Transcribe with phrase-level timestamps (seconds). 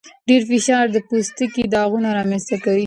[0.27, 2.79] ډېر فشار د پوستکي داغونه رامنځته کوي.